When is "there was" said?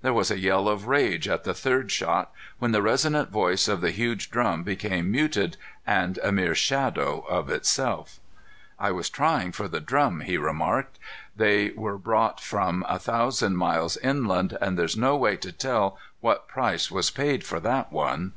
0.00-0.30